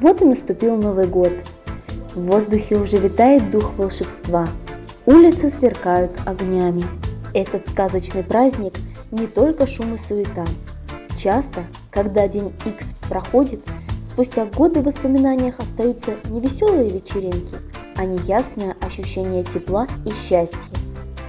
[0.00, 1.32] Вот и наступил Новый год.
[2.14, 4.48] В воздухе уже витает дух волшебства.
[5.06, 6.84] Улицы сверкают огнями.
[7.32, 8.74] Этот сказочный праздник
[9.12, 10.44] не только шум и суета.
[11.16, 13.60] Часто, когда день X проходит,
[14.04, 17.54] спустя годы в воспоминаниях остаются не веселые вечеринки,
[17.96, 20.58] а неясное ощущение тепла и счастья,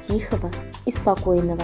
[0.07, 0.52] тихого
[0.86, 1.63] и спокойного.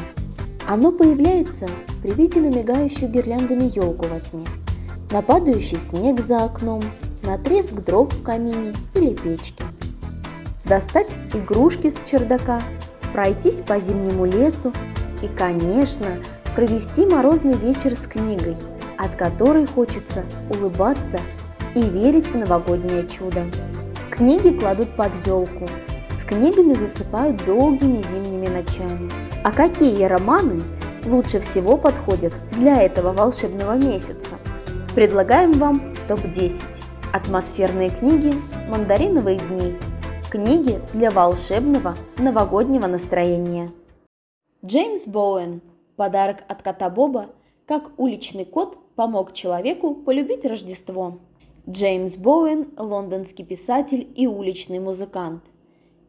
[0.67, 1.67] Оно появляется
[2.03, 4.45] при виде на мигающую гирляндами елку во тьме–
[5.11, 6.81] на падающий снег за окном,
[7.23, 9.63] на треск дров в камине или печке.
[10.63, 12.61] Достать игрушки с чердака,
[13.11, 14.71] пройтись по зимнему лесу
[15.21, 16.07] и, конечно,
[16.55, 18.55] провести морозный вечер с книгой,
[18.97, 21.19] от которой хочется улыбаться
[21.75, 23.43] и верить в новогоднее чудо.
[24.09, 25.67] Книги кладут под елку,
[26.21, 29.09] с книгами засыпают долгими зимними ночами.
[29.43, 30.61] А какие романы
[31.05, 34.40] лучше всего подходят для этого волшебного месяца?
[34.93, 36.61] Предлагаем вам топ-10.
[37.13, 38.33] Атмосферные книги
[38.69, 39.75] «Мандариновые дни».
[40.29, 43.69] Книги для волшебного новогоднего настроения.
[44.65, 45.61] Джеймс Боуэн.
[45.95, 47.29] Подарок от кота Боба.
[47.65, 51.19] Как уличный кот помог человеку полюбить Рождество.
[51.69, 55.41] Джеймс Боуэн– лондонский писатель и уличный музыкант.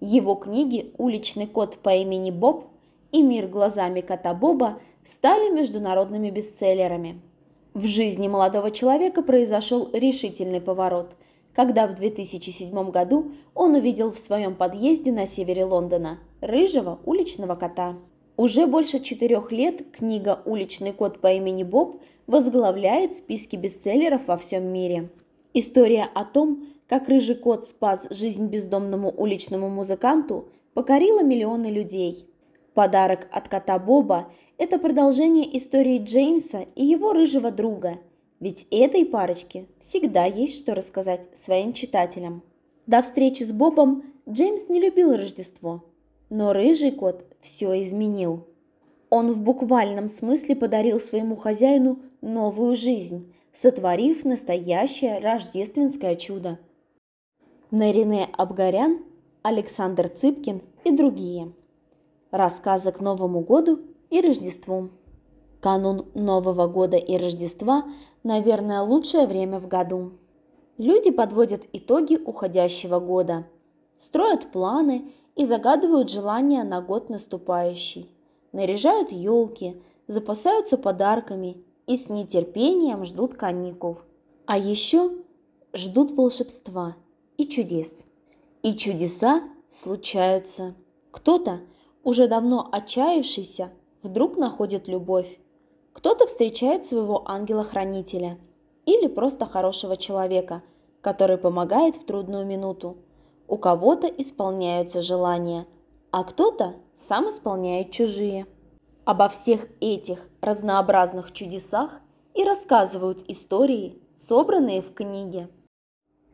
[0.01, 2.65] Его книги «Уличный кот по имени Боб»
[3.13, 7.21] и «Мир глазами кота Боба» стали международными бестселлерами–
[7.75, 11.17] в жизни молодого человека произошел решительный поворот,
[11.55, 17.97] когда в 2007 году он увидел в своем подъезде на севере Лондона рыжего уличного кота.
[18.37, 24.65] Уже больше четырех лет книга «Уличный кот по имени Боб» возглавляет списки бестселлеров во всем
[24.65, 25.11] мире.
[25.55, 32.27] История о том, как рыжий кот спас жизнь бездомному уличному музыканту, покорила миллионы людей.
[32.75, 37.99] Подарок от кота Боба это продолжение истории Джеймса и его рыжего друга,
[38.41, 42.43] ведь этой парочке всегда есть что рассказать своим читателям.
[42.87, 45.85] До встречи с Бобом Джеймс не любил Рождество,
[46.31, 48.47] но рыжий кот все изменил.
[49.11, 56.59] Он в буквальном смысле подарил своему хозяину новую жизнь, сотворив настоящее рождественское чудо.
[57.71, 59.03] Нарине Абгарян,
[59.43, 61.53] Александр Цыпкин и другие.
[62.33, 64.89] Рассказы к Новому году и Рождеству.
[65.61, 67.85] Канун Нового года и Рождества,
[68.25, 70.13] наверное, лучшее время в году.
[70.79, 73.47] Люди подводят итоги уходящего года,
[73.99, 78.11] строят планы и загадывают желания на год наступающий,
[78.53, 83.99] наряжают елки, запасаются подарками и с нетерпением ждут каникул.
[84.47, 85.13] А еще
[85.75, 86.97] ждут волшебства
[87.37, 88.07] и чудес.
[88.63, 90.75] И чудеса случаются.
[91.11, 91.61] Кто-то,
[92.05, 93.71] уже давно отчаявшийся,
[94.03, 95.39] вдруг находит любовь.
[95.93, 98.39] Кто-то встречает своего ангела-хранителя
[98.87, 100.63] или просто хорошего человека,
[101.01, 102.97] который помогает в трудную минуту.
[103.49, 105.67] У кого-то исполняются желания,
[106.11, 108.47] а кто-то сам исполняет чужие.
[109.05, 112.01] Обо всех этих разнообразных чудесах
[112.35, 115.49] и рассказывают истории, собранные в книге.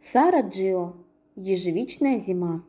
[0.01, 0.95] Сара Джио.
[1.35, 2.63] Ежевичная зима.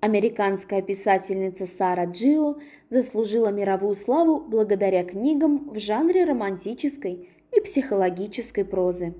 [0.00, 2.56] Американская писательница Сара Джио
[2.90, 9.14] заслужила мировую славу благодаря книгам в жанре романтической и психологической прозы.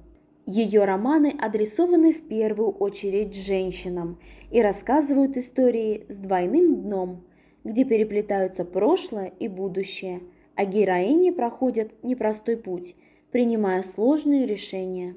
[0.44, 4.18] Ее романы адресованы в первую очередь женщинам
[4.50, 7.24] и рассказывают истории с двойным дном,
[7.64, 10.20] где переплетаются прошлое и будущее,
[10.54, 12.94] а героини проходят непростой путь,
[13.32, 15.16] принимая сложные решения.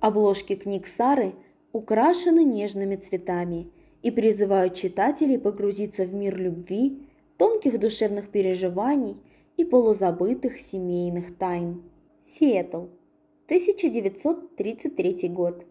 [0.00, 1.34] Обложки книг Сары
[1.72, 3.70] украшены нежными цветами–
[4.02, 9.16] и призывают читателей погрузиться в мир любви, тонких душевных переживаний
[9.56, 11.82] и полузабытых семейных тайн.
[12.24, 12.86] Сиэтл,
[13.46, 15.64] 1933 год.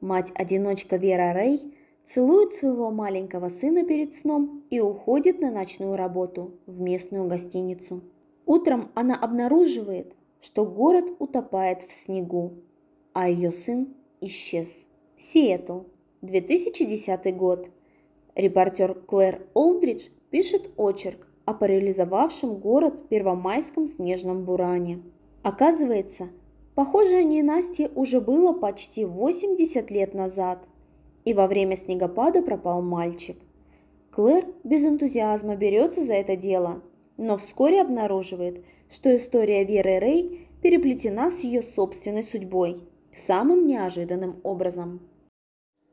[0.00, 6.80] Мать-одиночка Вера Рэй целует своего маленького сына перед сном и уходит на ночную работу в
[6.80, 8.02] местную гостиницу.
[8.46, 12.54] Утром она обнаруживает, что город утопает в снегу,
[13.12, 14.86] а ее сын исчез.
[15.18, 15.80] Сиэтл,
[16.22, 17.68] 2010 год.
[18.34, 25.00] Репортер Клэр Олдридж пишет очерк о парализовавшем город первомайском снежном буране.
[25.42, 26.28] Оказывается,
[26.74, 30.62] похожее ненастье уже было почти 80 лет назад,
[31.24, 33.38] и во время снегопада пропал мальчик.
[34.10, 36.82] Клэр без энтузиазма берется за это дело,
[37.16, 42.82] но вскоре обнаруживает, что история Веры Рэй переплетена с ее собственной судьбой
[43.14, 45.00] самым неожиданным образом.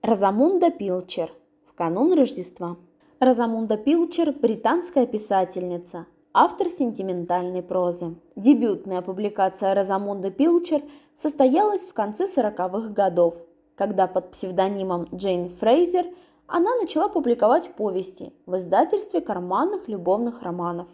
[0.04, 1.34] Розамунда Пилчер.
[1.66, 2.78] В канун Рождества.
[3.20, 8.16] Розамунда Пилчер– британская писательница, автор сентиментальной прозы.
[8.36, 10.84] Дебютная публикация Розамунды Пилчер
[11.16, 13.36] состоялась в конце 40-х годов.
[13.76, 16.06] когда под псевдонимом Джейн Фрейзер
[16.48, 20.88] она начала публиковать повести в издательстве карманных любовных романов.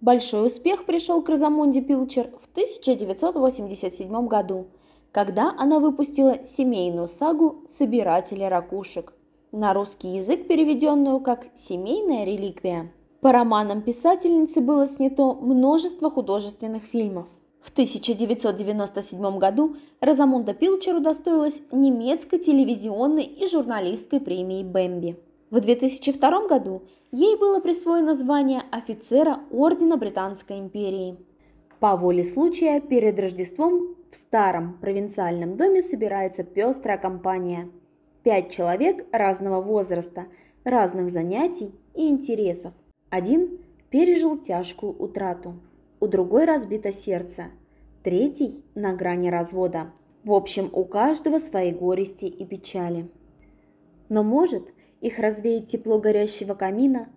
[0.00, 4.66] Большой успех пришел к Розамунде Пилчер в 1987 году,
[5.12, 9.12] когда она выпустила семейную сагу «Собиратели ракушек»,
[9.52, 12.90] на русский язык переведенную как «Семейная реликвия».
[13.20, 17.26] По романам писательницы было снято множество художественных фильмов.
[17.60, 25.16] В 1997 году Розамунда Пилчер удостоилась немецкой телевизионной и журналистской премии «Бэмби».
[25.50, 26.82] В 2002 году
[27.12, 31.18] ей было присвоено звание офицера Ордена Британской империи.
[31.78, 37.68] По воле случая перед Рождеством в старом провинциальном доме собирается пестрая компания.
[38.22, 40.26] Пять человек разного возраста,
[40.62, 42.72] разных занятий и интересов.
[43.10, 43.58] Один
[43.90, 45.56] пережил тяжкую утрату,
[45.98, 47.46] у другой разбито сердце,
[48.04, 49.90] третий на грани развода.
[50.22, 53.10] В общем, у каждого свои горести и печали.
[54.08, 54.68] Но может–
[55.02, 57.08] их развеет тепло горящего камина,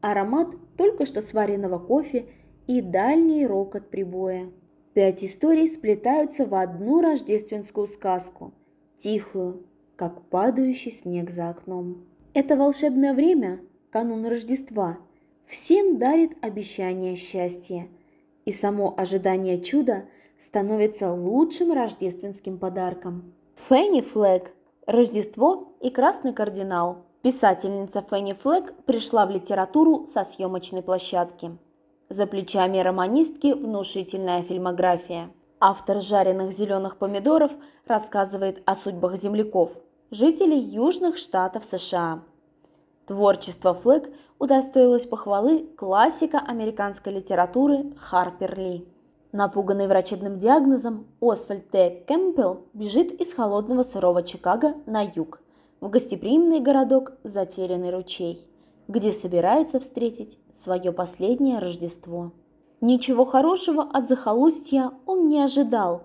[0.00, 0.48] аромат
[0.78, 2.26] только что сваренного кофе
[2.66, 4.50] и дальний рокот прибоя.
[4.94, 8.52] Пять историй сплетаются в одну рождественскую сказку,
[8.96, 9.64] тихую,
[9.96, 12.04] как падающий снег за окном.
[12.32, 13.60] Это волшебное время,
[13.90, 14.98] канун Рождества,
[15.46, 17.88] всем дарит обещание счастья,
[18.44, 20.04] и само ожидание чуда
[20.38, 23.34] становится лучшим рождественским подарком.
[23.68, 24.52] Фенни Флэг
[24.86, 31.56] «Рождество и красный кардинал» Писательница Фенни Флэг пришла в литературу со съемочной площадки.
[32.10, 35.30] За плечами романистки внушительная фильмография.
[35.58, 37.52] Автор жареных зеленых помидоров
[37.86, 39.72] рассказывает о судьбах земляков,
[40.10, 42.22] жителей южных штатов США.
[43.06, 48.88] Творчество Флэг удостоилось похвалы классика американской литературы Харпер Ли.
[49.32, 52.04] Напуганный врачебным диагнозом, Освальд Т.
[52.06, 55.40] Кэмпбелл бежит из холодного сырого Чикаго на юг
[55.80, 58.46] в гостеприимный городок Затерянный ручей,
[58.88, 62.32] где собирается встретить свое последнее Рождество.
[62.80, 66.02] Ничего хорошего от захолустья он не ожидал,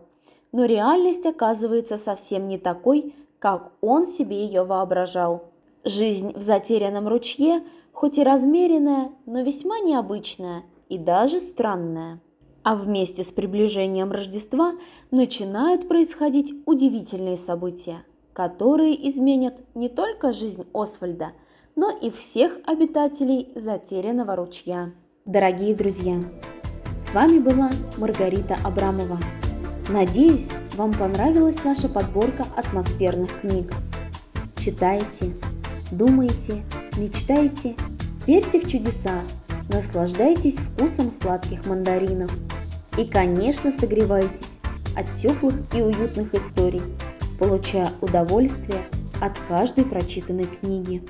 [0.52, 5.52] но реальность оказывается совсем не такой, как он себе ее воображал.
[5.84, 12.22] Жизнь в затерянном ручье, хоть и размеренная, но весьма необычная и даже странная.
[12.64, 14.74] А вместе с приближением Рождества
[15.12, 18.04] начинают происходить удивительные события
[18.40, 21.34] которые изменят не только жизнь Освальда,
[21.80, 24.92] но и всех обитателей затерянного ручья.
[25.24, 26.20] Дорогие друзья,
[26.94, 29.18] с вами была Маргарита Абрамова.
[29.88, 33.72] Надеюсь, вам понравилась наша подборка атмосферных книг.
[34.58, 35.32] Читайте,
[35.90, 36.66] думайте,
[36.98, 37.78] мечтайте,
[38.28, 39.22] верьте в чудеса,
[39.70, 42.32] наслаждайтесь вкусом сладких мандаринов
[42.98, 44.60] и, конечно, согревайтесь
[44.98, 46.82] от теплых и уютных историй–
[47.40, 48.82] получая удовольствие
[49.22, 51.02] от каждой прочитанной книги.